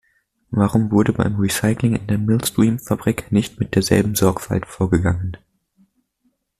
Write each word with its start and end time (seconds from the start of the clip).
Warum 0.49 0.89
wurde 0.89 1.13
beim 1.13 1.39
Recycling 1.39 1.95
in 1.95 2.07
der 2.07 2.17
Millstream-Fabrik 2.17 3.31
nicht 3.31 3.59
mit 3.59 3.75
derselben 3.75 4.15
Sorgfalt 4.15 4.65
vorgegangen? 4.65 5.37